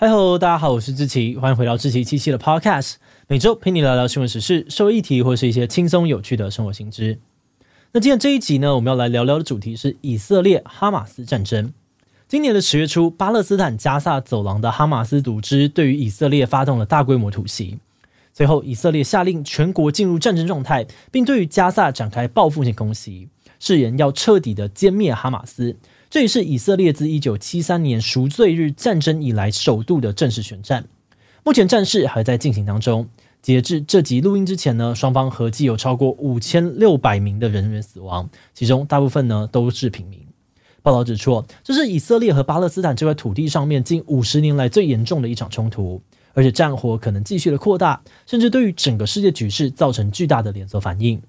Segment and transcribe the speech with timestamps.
[0.00, 2.94] 嗨喽，大家好，我是志奇，欢迎回到志奇七七的 Podcast，
[3.26, 7.18] 每周陪你聊聊新闻时事、社会议题或是一些轻松有趣的生活新知。
[7.90, 11.72] 那今天这一集呢，我们要来聊聊的主题是以色列哈马斯战争。
[12.28, 17.80] 今年的十月初，巴勒斯坦加萨走廊的哈马斯组织对于以色列发动了大规模突袭，
[18.32, 23.28] 随后以色列下令全国进入战争状态，并对于加萨展开报复性攻击，
[23.58, 25.74] 誓言要彻底的歼灭哈马斯。
[26.10, 30.86] 这也是以色列自一九七三年赎罪日战争以来首度的正式宣战。
[31.44, 33.08] 目前战事还在进行当中。
[33.40, 40.18] 截至这集录音之前呢，双方合计有超过五千六百名的人员死亡，其中大部分呢都是平民。
[40.82, 46.02] 报道指出，这是以色列和巴勒斯坦这块土地上面近五十年来最严重的一场冲突，
[46.34, 51.22] 而且战火可能继续的扩大，甚至对于整个世界局势造成巨大的连锁反应。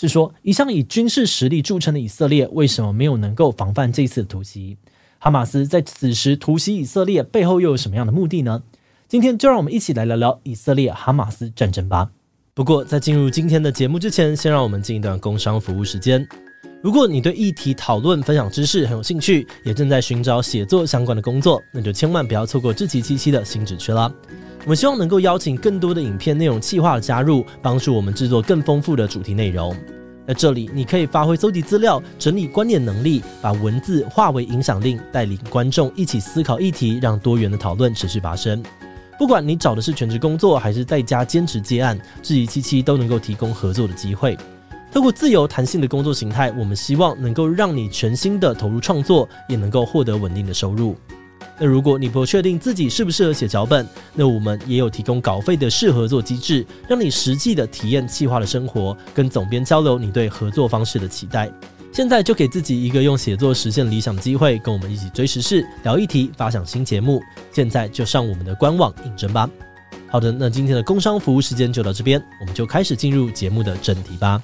[0.00, 4.78] 是说，一向以军事实力著称的以色列，为什么没有能够防范这次的突袭？
[5.18, 8.62] 哈马斯在此时突袭以色列，背后又有什么样的目的呢？
[9.06, 12.10] 今天就让我们一起来聊聊以色列哈马斯战争吧。
[12.54, 16.26] 不过，在进入今天的节目之前，先让我们进一段工商服务时间。
[16.82, 24.10] 如果你对议题讨论、分享知识很有兴趣，也正在寻找写作相关的工作，那就千万不要错过志祺七七的新职缺啦。
[24.64, 29.76] 我们希望能够邀请更多的影片内容企划的加入，帮助我们制作更丰富的主题内容。
[30.26, 38.62] 在这里，你可以发挥搜集资料、整理观念能力，把文字化为影响力，带领观众一起思考议题，让多元的讨论持续发生。
[39.18, 44.34] 不管你找的是全职工作，还是在家兼职接案，志祺七七都能够提供合作的机会。
[44.92, 50.96] 透过自由弹性的工作形态，我们希望能够让你全心的投入创作，也能够获得稳定的收入。
[51.58, 61.50] 那如果你不确定自己适不适合写脚本，那我们也有提供稿费的试合作机制，让你实际的体验企划的生活，跟总编交流你对合作方式的期待。
[61.92, 67.20] 现在就给自己一个用写作实现理想的机会，跟我们一起追时事、聊议题、发想新节目。
[67.52, 69.48] 现在就上我们的官网应征吧。
[70.08, 74.42] 好的，那今天的工商服务时间就到这边，我们就开始进入节目的正题吧。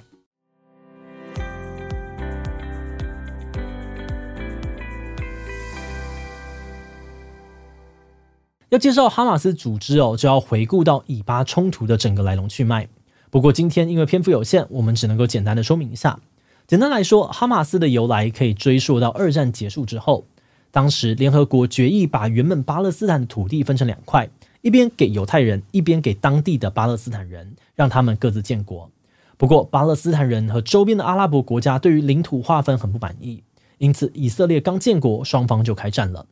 [8.76, 12.86] 要介绍哈马斯组织哦，就要回顾到以巴冲突的整个来龙去脉。
[13.30, 16.20] 不过今天因为篇幅有限，我们只能够简单的说明一下。
[16.66, 20.26] 简单来说，哈马斯的由来可以追溯到二战结束之后，
[20.70, 24.28] 当时联合国决议把原本巴勒斯坦的土地分成两块，
[24.60, 28.90] 一边给犹太人，一边给当地的巴勒斯坦人，让他们各自建国。
[29.38, 33.42] 不过巴勒斯坦人和周边的阿拉伯国家对于领土划分很不满意，
[33.78, 36.26] 因此以色列刚建国，双方就开战了。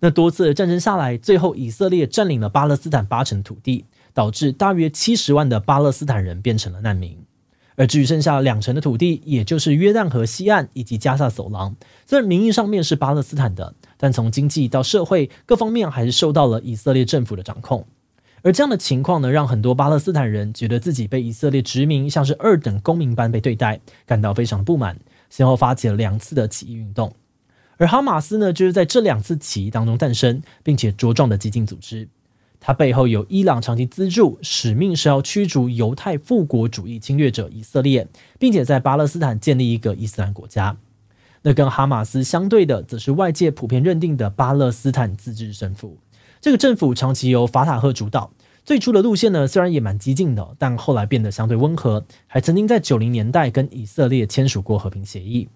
[0.00, 7.18] 那多次的战争下来，最后以色列占领了巴勒斯坦八成土地，导致大约七十万的巴勒斯坦人变成了难民。
[7.74, 11.76] 而至于剩下两成的土地，也就是约旦河西岸以及加萨走廊，
[12.06, 17.86] 虽然名义上面是巴勒斯坦的，但从经济到社会各方面还是受到了以色列政府的掌控。
[18.42, 24.98] 而这样的情况呢，让很多巴勒斯坦人觉得自己被以色列殖民，像是二等公民般被对待，感到非常不满，
[25.28, 27.12] 先后发起了两次的起义运动。
[27.78, 32.08] 而哈马斯呢，就是在这两次起义当中诞生，并且茁壮的激进组织。
[32.60, 40.76] 它背后有伊朗长期资助，使命是要驱逐犹太复国主义侵略者以色列，并且在巴勒斯坦建立一个伊斯兰国家。
[41.42, 45.98] 那跟哈马斯相对的，则是外界普遍认定的巴勒斯坦自治政府。
[46.40, 48.32] 这个政府长期由法塔赫主导，
[48.64, 55.48] 最初的路线呢，虽然也蛮激进的，但后来变得相对温和，还曾经在九零年代跟以色列签署过和平协议。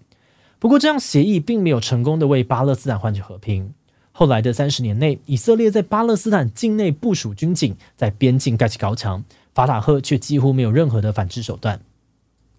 [0.63, 3.73] 不过，这样协议并没有成功的为巴勒斯坦换取和平。
[4.13, 11.81] 后来的三十年内，以色列在巴勒斯坦境内部署军警，在边境盖起高墙，法塔赫却几乎没有任何的反制手段。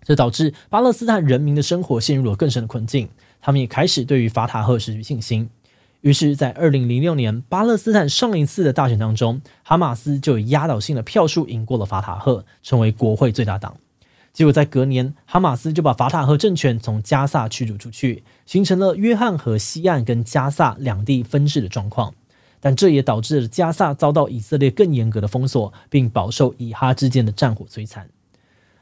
[0.02, 3.08] 这导致巴勒斯坦人民的生活陷入了更深的困境，
[3.40, 5.48] 他们也开始对于法塔赫失去信心。
[6.02, 13.74] 于是，在二零零六年巴勒斯坦上一次的大选当中，哈马斯就以压倒性的票数赢过了法塔赫，成为国会最大党。
[14.34, 22.12] 结果在隔年，哈马斯就把法塔赫政权从加萨驱逐出去，形成了约翰河西岸跟加萨两地分治的状况。
[22.60, 28.08] 但这也导致了加萨遭到以色列更严格的封锁，并饱受以哈之间的战火摧残。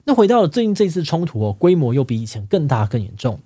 [0.05, 3.41] 那回到了最近这次冲突哦，规模又比以前更大更严重。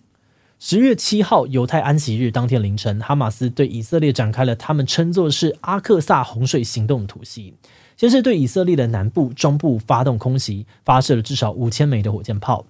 [0.61, 7.55] 十月七号犹太安息日当天凌晨，哈马斯对以色列展开了他们称作是阿克萨洪水行动的突袭。
[7.97, 12.67] 先是对以色列的南部、中部发动空袭，发射了至少五千枚的火箭炮。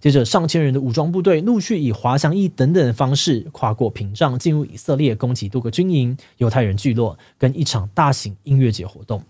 [0.00, 9.20] 接着，上千人的武装部队陆续以滑翔翼等等的方式跨过屏障，进入以色列，攻击多个军营、犹太人聚落跟一场大型音乐节活动。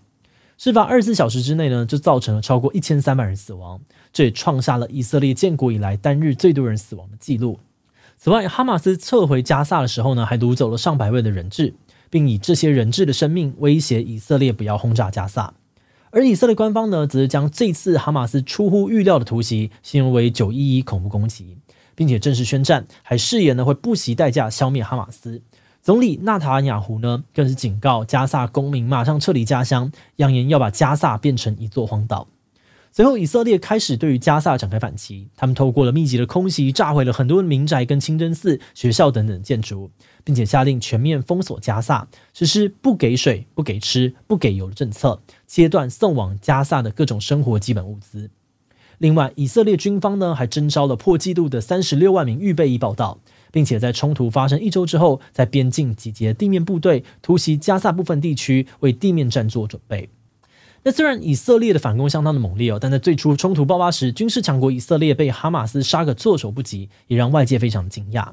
[0.59, 3.81] 事发二十四小时之内呢，就造成了超过一千三百人死亡，
[4.13, 7.57] 这也创下了以色列建国以来单日最多人死亡的记录。
[8.17, 11.73] 此外，哈马斯撤回加萨的时候呢，还掳走了上百位的人质。
[12.09, 15.53] 并以这些人质的生命威胁以色列不要轰炸加萨。
[16.11, 21.57] 而以色列官方呢，则是将这次哈马斯出乎预料的突袭形容为“九一一”恐怖攻击，
[21.93, 25.43] 并且正式宣战，还誓言呢会不惜代价消灭哈马斯。
[25.81, 32.27] 总理纳塔雅胡呢，更是警告加萨公民马上撤离家乡，扬言要把加萨变成一座荒岛。
[32.91, 39.91] 随后，以色列开始对于加萨展开反击，他们透过了密集的空袭，炸毁了很多民宅、跟清真寺、学校等等建筑，
[40.23, 48.31] 并且下令全面封锁加萨，实施不给水、不给吃、不给油的政策，切断送往加萨的各种生活基本物资。
[48.97, 53.19] 另外，以色列军方呢还征召了破纪录的三十六万名预备役报道，
[53.51, 60.09] 并且在冲突发生一周之后，在边境集结地面部队，突袭加萨部分地区，为地面战做准备。
[60.83, 68.29] 那虽然以色列的反攻相当的猛烈哦，但在最初冲突爆发时，军事强国以色列被哈马斯杀个措手不及，也让外界非常惊讶。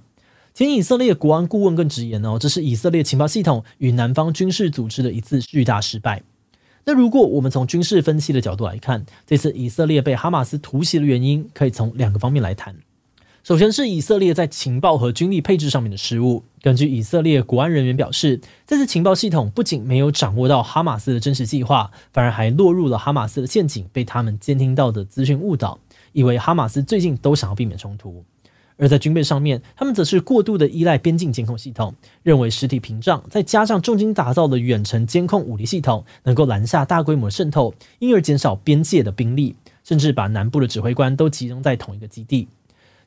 [0.54, 6.22] 前以色列国安顾问更直言哦，这是以色列情报系统与南方军事组织的一次巨大失败。
[6.84, 12.76] 那如果我们从军事分析的角度来看，这次以色列被哈马斯突袭的原因，可以从两个方面来谈。
[13.46, 16.42] 首先是以色列在情报和军力配置上面的失误。
[16.62, 25.78] 根据以色列国安人员表示，这次情报系统不仅没有掌握到哈马斯的真实计划，反而还落入了哈马斯的陷阱，被他们监听到的资讯误导，
[26.12, 28.24] 以为哈马斯最近都想要避免冲突。
[28.78, 31.94] 而在军备上面，他们则是过度的依赖边境监控系统，
[32.24, 39.54] 认为实体屏障再加上重金打造的远程监控武力系统，能够拦下大规模渗透，因而减少边界的兵力，
[39.84, 42.48] 甚至把南部的指挥官都集中在同一个基地。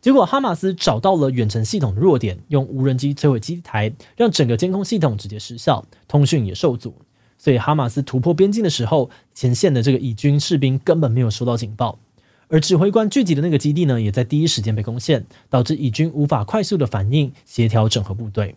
[0.01, 6.93] 结果，哈马斯找到了远程系统的弱点，用无人机摧毁机台，让整个监控系统直接失效，通讯也受阻。
[7.37, 11.99] 所以，哈马斯突破边境的时候，前线的这个以军士兵根本没有收到警报，
[12.47, 18.55] 而指挥官聚集的那个基地呢，也在第一时间被攻陷，导致以军无法快速的反应、协调整合部队。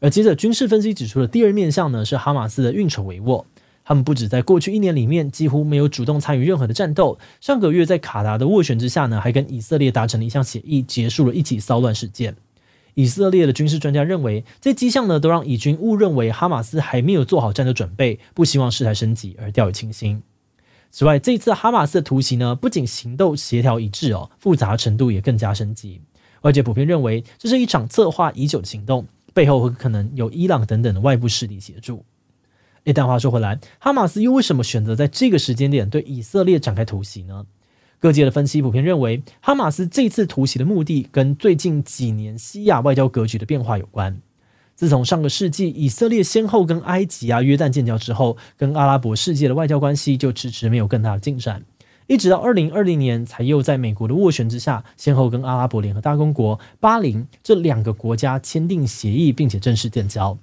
[0.00, 3.44] 而接着，军事分析指出的第二面向呢，是哈马斯的运筹帷幄。
[3.84, 12.36] 他们不止在过去一年里面几乎没有主动参与任何的战斗，上个月在卡达的斡旋之下呢，还跟以色列达成了一项协议，结束了一起骚乱事件。
[12.94, 20.22] 以色列的军事专家认为，这迹象呢都让以军误认为哈马斯还没有做好战斗准备，不希望事态升级而掉以轻心。
[20.90, 26.02] 此外，这次哈马斯的突袭呢，不仅行动协调一致哦，复杂程度也更加升级。
[26.42, 32.04] 外界普遍认为，这是一场策划已久的行动，背后很可能有伊朗等等的外部势力协助。
[32.84, 37.46] 诶，但话说回来，哈马斯又为什么选择在这个时间点对以色列展开突袭呢？
[38.00, 44.20] 各界的分析普遍认为，哈马斯这次突袭的目的跟最近几年西亚外交格局的变化有关。
[44.74, 51.62] 自从上个世纪以色列先后跟埃及啊、约旦建交之后，跟阿拉伯世界的外交关系就迟迟没有更大的进展，
[52.08, 60.36] 一直到二零二零年才又在美国的斡旋之下，先后跟阿拉伯联合大公国、巴林这两个国家签订协议，并且正式建交。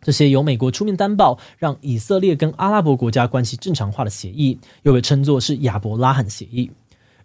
[0.00, 6.70] 这些由美国出面担保，让以色列跟阿拉伯国家关系正常化的协议，又被称作是亚伯拉罕协议。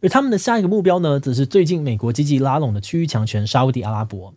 [0.02, 4.34] 而他们的下一个目标呢，则是最近美国积极拉拢的区域强权沙乌地阿拉伯。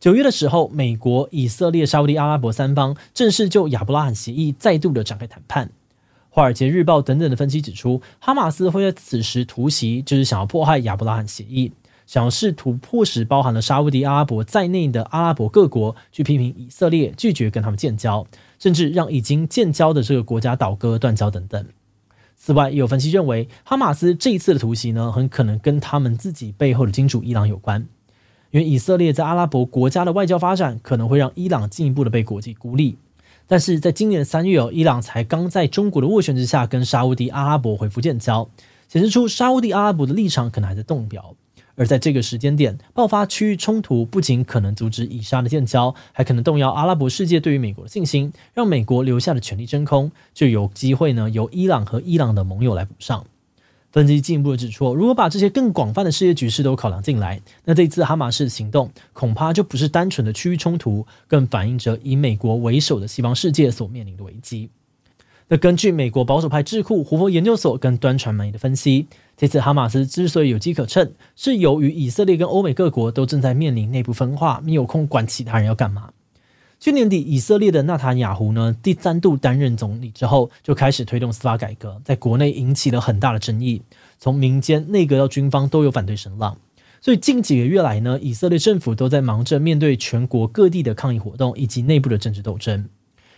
[0.00, 5.70] 九月的时候，美国、以色列、沙乌地阿拉伯三方正式就亚伯拉罕协议再度的展开谈判。
[6.30, 11.72] 华尔街日报等等的分析指出，哈马斯会在此时突袭，就是想要迫害亚伯拉罕协议。
[12.12, 18.26] 想要试图迫使包含了沙乌地阿拉伯在内的阿拉伯各国去批评以色列，拒绝跟他们建交，
[18.58, 21.64] 甚至让已经建交的这个国家倒戈断交等等。
[22.36, 27.86] 此外，也有分析认为，哈马斯这一次的突袭呢，很可能跟他们自己背后的金主伊朗有关，
[28.50, 32.98] 因为以色列在阿拉伯国家的外交发展可能会让伊朗进一步的被国际孤立。
[33.46, 38.50] 但是在今年三月哦，伊朗才刚在中国的斡旋之下跟沙乌地阿拉伯恢复建交，
[38.86, 41.34] 显示出沙乌地阿拉伯的立场可能还在动摇。
[41.82, 53.26] 而在这个时间点爆发区域冲突，不仅可能阻止以沙的建交，还可能动摇阿拉伯世界对于美国的信心，让美国留下的权力真空，就有机会呢由伊朗和伊朗的盟友来补上。
[53.90, 64.70] 分析进一步的指出，如果把这些更广泛的世界局势都考量进来，那这次哈马斯的行动恐怕就不是单纯的区域冲突，更反映着以美国为首的西方世界所面临的危机。
[65.52, 69.06] 那根据美国保守派智库胡佛研究所跟端传媒的分析，
[69.36, 76.10] 这次哈马斯之所以有机可乘，是由于以色列跟欧美各国都正在面临内部分化，没有空管其他人要干嘛。
[76.80, 83.82] 去年底，以色列的纳塔雅胡呢第三度担任总理之后，就开始推动司法改革，在国内引起了很大的争议，
[84.18, 86.56] 从民间、内阁到军方都有反对声浪。
[87.02, 92.88] 所以近几个月来呢，以色列政府都在忙着面对全国各地的抗议活动以及内部的政治斗争。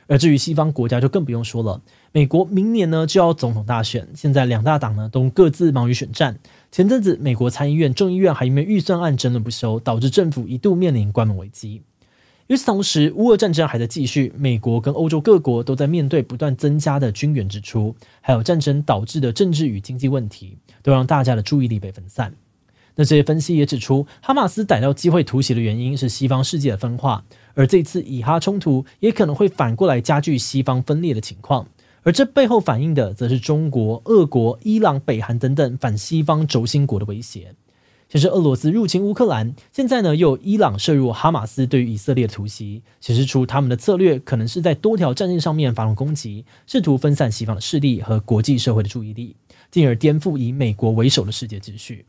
[0.06, 1.80] 而至于西方国家就更不用说了，
[2.12, 6.38] 美国明年呢就要总统大选，现在两大党呢都各自忙于选战。
[6.70, 11.82] 前阵子美国参议院、众议院还因为预算案争论不休，导致政府一度面临关门危机。
[12.48, 22.34] 与此同时，乌俄战争还在继续，美国跟欧洲各国都在面对不断增加的军援支出，还有战争导致的政治与经济问题，都让大家的注意力被分散。
[22.96, 31.66] 那这些分析也指出，哈马斯逮到机会突袭的原因是西方世界的分化，而这次以哈冲突也可能会反过来加剧西方分裂的情况。
[32.02, 37.54] 而这背后反映的，则是中国、俄国、伊朗、北韩等等反西方轴心国的威胁。
[38.10, 49.34] 像是俄罗斯入侵乌克兰，现在呢又伊朗涉入哈马斯对于以色列的突袭，显示出他们的策略可能是在多条战线上面发动攻击，试图分散西方的势力和国际社会的注意力，
[49.70, 52.04] 进而颠覆以美国为首的世界秩序。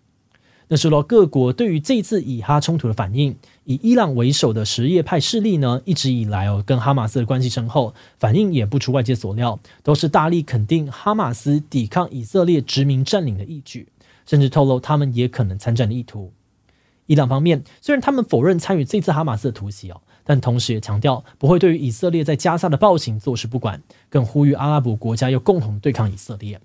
[0.67, 13.87] 那说到各国对于这次以哈冲突的反应，以伊朗为首的什叶派势力呢，一直以来哦跟哈马斯的关系深厚，反应也不出外界所料，都是大力肯定哈马斯抵抗以色列殖民占领的义举，
[14.25, 16.31] 甚至透露他们也可能参战的意图。
[17.07, 26.61] 伊朗方面虽然他们否认参与这次哈马斯的突袭哦，但同时也强调不会对于以色列在加沙的暴行坐视不管，更呼吁阿拉伯国家要共同对抗以色列。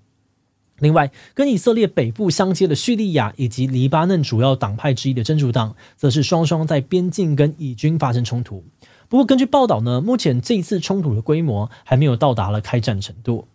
[0.81, 8.63] 另外，跟以色列北部相接的叙利亚以及黎巴嫩主要党派之一的真主党，则是双双在边境跟以军发生冲突。
[9.07, 13.47] 不过，根据报道呢，目前这一次冲突的规模还没有到达了开战程度。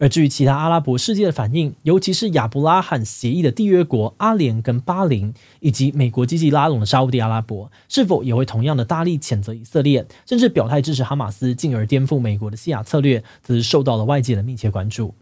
[0.00, 15.14] 而至于其他阿拉伯世界的反应，尤其是亚伯拉罕协议的缔约国阿联跟巴林，以及美国积极拉拢的沙乌地阿拉伯，是否也会同样的大力谴责以色列，甚至表态支持哈马斯，进而颠覆美国的西亚策略，则是受到了外界的密切关注。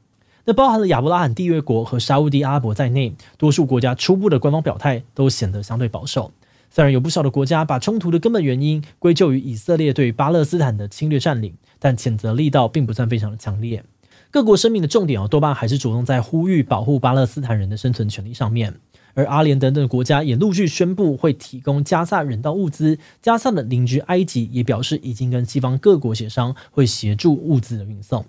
[0.48, 6.30] 那包含了亚伯拉罕缔约国和沙乌地阿拉伯在内，多数国家初步的官方表态都显得相对保守。
[6.70, 13.82] 虽然有不少的国家把冲突的根本原因归咎于以色列对巴勒斯坦的侵略占领，但谴责力道并不算非常的强烈。
[14.30, 18.74] 各国声明的重点哦，多半还是着重在呼吁保护巴勒斯坦人的生存权利上面。
[19.14, 22.98] 而阿联等等国家也陆续宣布会提供加萨人道物资。
[23.20, 28.24] 加萨的邻居埃及也表示已经跟西方各国协商，会协助物资的运送。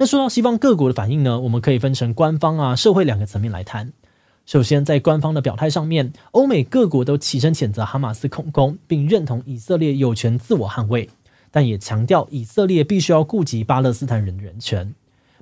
[0.00, 3.92] 那说到西方各国的反应呢，我们可以分成官方啊、社会两个层面来谈。
[4.46, 11.10] 首先，在官方的表态上面，欧美各国都齐声谴责哈马斯恐攻，并认同以色列有权自我捍卫，
[11.50, 14.94] 但也强调以色列必须要顾及巴勒斯坦人的人权。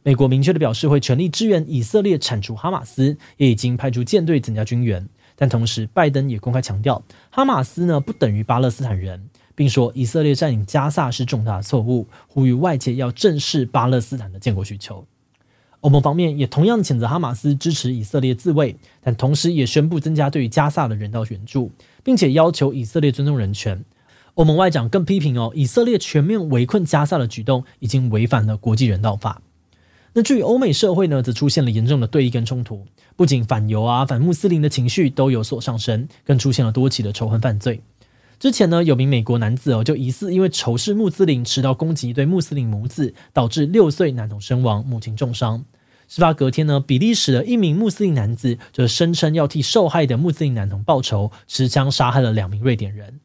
[0.03, 5.09] 美国明确的表示会全力支援以色列铲除哈马斯，也已经派出舰队增加军援。
[5.37, 9.31] 但同时，拜登也公开强调，哈马斯呢不等于巴勒斯坦人。
[9.59, 15.05] 并说以色列占领加萨是重大的错误，呼吁外界要正视巴勒斯坦的建国需求。
[15.81, 21.73] 欧盟方面也同样谴责哈马斯支持以色列自卫，但同时也宣布增加对于加萨的人道援助，
[22.05, 23.85] 并且要求以色列尊重人权。
[24.35, 29.43] 欧盟外长更批评哦，以色列全面围困加萨的举动已经违反了国际人道法。
[30.12, 32.87] 那至于欧美社会呢，则出现了严重的对立跟冲突，
[33.17, 37.81] 不仅反犹啊、反穆斯林的情绪都有所上升，更出现了多起的仇恨犯罪。
[38.38, 45.64] 之前呢，有名美国男子哦，就疑似因为仇视穆斯林，持刀攻击一对穆斯林母子，导致六岁男童身亡，母亲重伤。
[46.07, 53.18] 事发隔天呢，比利时的一名穆斯林男子就声称要替受害的穆斯林男童报仇，持枪杀害了两名瑞典人。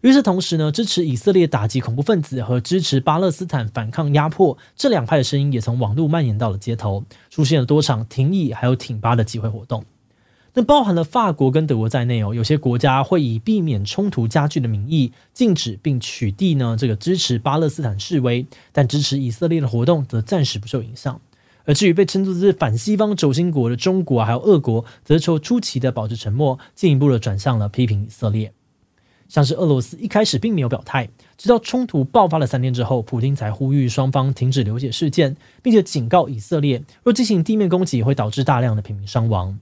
[0.00, 9.84] 与此同时呢，支持以色列打击恐怖分子和支持巴勒斯坦反抗压迫这两派的声音也从网络蔓延到了街头，出现了多场挺以还有挺巴的集会活动。
[10.58, 21.20] 那包含了法国跟德国在内哦，有些国家会以避免冲突加剧的名义，禁止并取缔呢这个支持巴勒斯坦示威，但支持以色列的活动则暂时不受影响。
[21.64, 28.52] 而至于被称作是反西方轴心国的中国还有俄国，则从出奇的保持沉默，进一步的转向了批评以色列。
[29.28, 39.56] 像是俄罗斯一开始并没有表态，直到冲突爆发了三天之后，普京才呼吁双方停止流血事件，并且警告以色列，若进行地面攻击会导致大量的平民伤亡。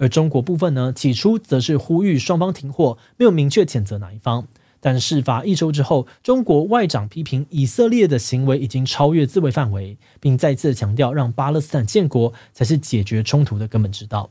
[0.00, 4.48] 而中国部分呢，起初则是呼吁双方停火，没有明确谴责哪一方。
[4.80, 14.30] 但事发一周之后，中国外长批评以色列的行为已经超越自卫范围，并再次强调，让巴勒斯坦建国才是解决冲突的根本之道。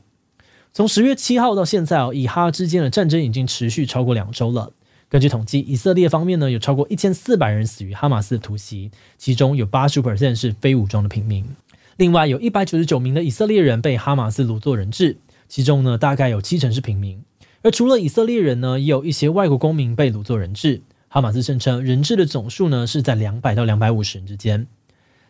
[0.72, 4.72] 从十月七号到现在哦，以哈之间的战争已经持续超过两周了。
[5.08, 11.46] 根据统计，以色列方面呢，有超过一千四百人死于哈马斯的突袭，其中有八十 percent 是非武装的平民。
[11.96, 15.18] 另外，有一百九十九名的以色列人被哈马斯掳做人质。
[15.50, 17.24] 其中呢，大概有七成是平民，
[17.62, 20.82] 而除了以色列人呢，也有一些外国公民被掳作人质。
[21.08, 24.68] 哈马斯声称人质的总数呢是在两百到两百五十人之间。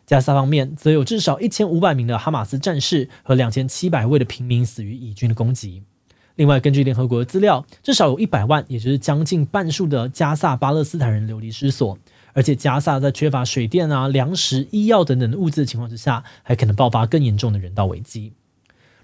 [0.04, 5.82] 加萨方面则有至少一千五百名的哈马斯战士和两千七百位的平民死于以军的攻击。
[6.34, 11.98] 另外，根据联合国的资料，至少有一百万，也就是将近半数的加萨巴勒斯坦人流离失所，
[12.34, 18.34] 而且加萨在缺乏水电啊、粮食、医药等等的物资的情况之下，还可能爆发更严重的人道危机。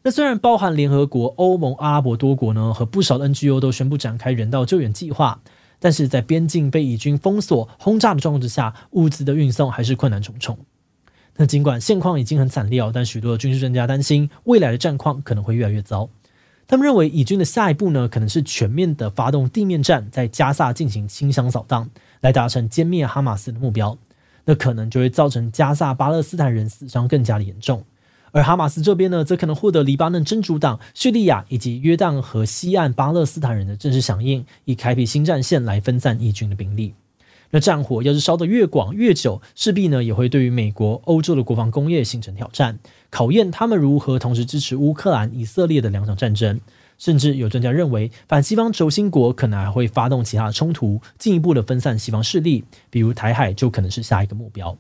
[0.07, 5.41] 那虽然包含联合国、欧盟、阿拉伯多国呢，和不少的 NGO 都宣布展开人道救援计划，
[5.81, 10.57] 但是在边境被以军封锁、轰炸的状况之下，物资的运送还是困难重重。
[11.39, 16.09] 那尽管现况已经很惨烈哦，但许多的军事专家担心未来的战况可能会越来越糟。
[16.69, 23.99] 他们认为，以军的下一步呢，可能是全面的发动地面战，在加萨进行清乡扫荡，来达成歼灭哈马斯的目标。
[24.45, 27.83] 那可能就会造成加萨巴勒斯坦人死伤更加的严重。
[28.33, 36.95] 而哈马斯这边呢，则可能获得黎巴嫩真主党、叙利亚以及约旦和西岸巴勒斯坦人的正式响应，以开辟新战线来分散以军的兵力。
[37.51, 42.79] 那战火要是烧得越广越久，势必呢也会对于美国、欧洲的国防工业形成挑战，
[43.09, 46.61] 考验他们如何同时支持乌克兰、以色列的两场战争。
[46.99, 54.75] 甚至有专家认为，反西方轴心国可能还会发动其他的冲突，进一步的分散西方势力，比如台海就可能是下一个目标。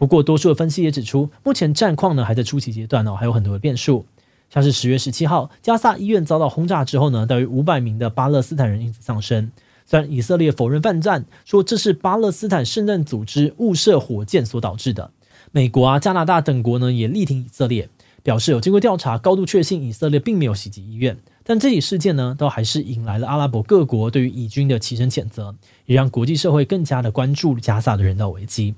[0.00, 4.06] 不过，多数的分析也指出，目前战况呢还在初期阶段哦，还有很多的变数。
[4.48, 9.52] 像是十月十七号，加萨医院遭到轰炸之后呢，大约五百名的巴勒斯坦人因此丧生。
[9.84, 15.10] 虽然以色列否认犯战，说这是巴勒斯坦圣战组织误射火箭所导致的。
[15.52, 17.90] 美国啊、加拿大等国呢也力挺以色列，
[18.22, 21.18] 表示有经过调查，高度确信以色列并没有袭击医院。
[21.44, 25.54] 但这起事件呢，都还是引来了阿拉伯各国对于以军的齐声谴责，
[25.84, 28.74] 也让国际社会更加的关注加萨的人道危机。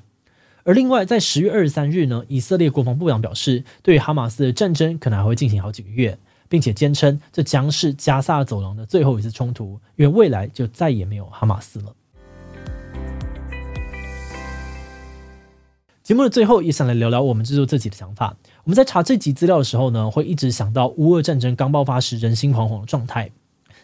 [0.65, 6.19] 而另外，在十月二十三日呢，以色列国防部长表示，对于哈马斯的战争可能还会进行好几个月。
[6.49, 11.95] 并且坚称，这将是加萨走廊的最后一次冲突，因为未来就再也没有哈马斯了。
[16.03, 18.37] 节目的最后，也想来聊聊我们制作这集的想法。
[18.65, 23.31] 我们在查这集资料的时候呢，会一直想到乌俄战争刚爆发时人心惶惶的状态。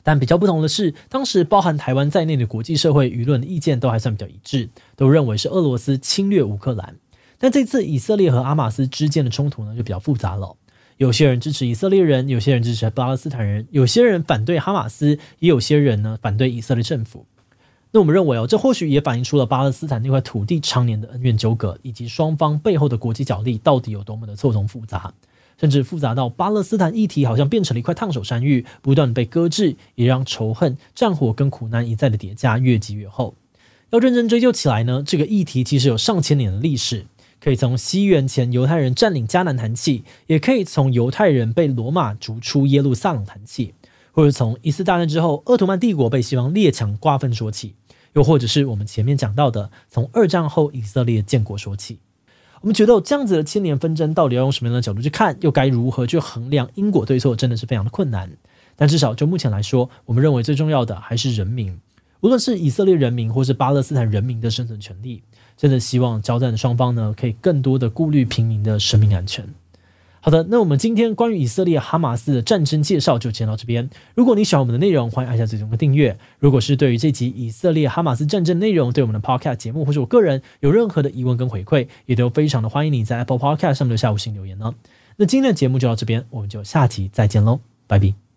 [0.03, 6.97] 但比较不同的是，当时包含台湾在内的国际社会舆论的意见都还算比较一致，都认为是俄罗斯侵略乌克兰。
[7.39, 10.57] 但这次以色列和哈马斯之间的冲突呢，就比较复杂了。
[10.97, 17.27] 有些人支持以色列人，有些人支持巴勒斯坦人，有些人反对哈马斯，也有些人呢反对以色列政府。
[17.93, 25.15] 那我们认为哦，这或许也反映出了巴勒斯坦那块土地常年的恩怨纠葛，以及双方背后的国际角力到底有多么的错综复杂，
[25.61, 33.35] 甚至复杂到巴勒斯坦议题好像变成了一块烫手山芋，不断被搁置，也让仇恨、战火跟苦难一再的叠加，越积越厚。
[33.91, 37.07] 要认真追究起来呢，这个议题其实有上千年的历史。
[37.41, 43.75] 可以从西元前犹太人占领迦南谈起，也可以从犹太人被罗马逐出耶路撒冷谈起，
[44.11, 47.77] 或者从一次大战之后鄂图曼帝国被西方列强瓜分说起，
[48.15, 52.01] 又或者是我们前面讲到的从二战后以色列建国说起。
[52.61, 58.31] 我们觉得这样子的千年纷争，到底要用什么样的角度去看，又该如何去衡量因果对错，真的是非常的困难。
[58.77, 61.79] 但至少就目前来说，我们认为最重要的还是人民，
[62.21, 65.23] 无论是以色列人民或是巴勒斯坦人民的生存权利。
[65.57, 69.45] 真的希望交战的双方呢，可以更多的顾虑平民的生命安全。
[70.29, 73.89] 好的，那我们今天关于以色列哈马斯的战争介绍就先到这边。
[74.15, 76.19] 如果你喜欢我们的内容，欢迎按下最终的订阅。
[76.39, 84.75] 如果是对于这集以色列哈马斯战争内容，对我们的 Podcast 节目或者我个人有任何的疑问跟回馈，也都非常的欢迎你在 Apple Podcast 上留下五星留言呢。
[85.17, 88.28] 那今天的节目就到这边，我们就下集再见喽，拜拜。